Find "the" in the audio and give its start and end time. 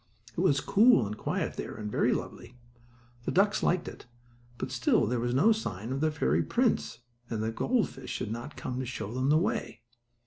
3.25-3.31, 6.01-6.09, 7.43-7.51, 9.29-9.37